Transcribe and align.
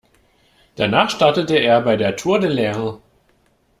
Danach 0.77 1.11
startete 1.11 1.57
er 1.59 1.79
bei 1.81 1.95
der 1.95 2.15
Tour 2.15 2.39
de 2.39 2.49
l’Ain. 2.49 2.97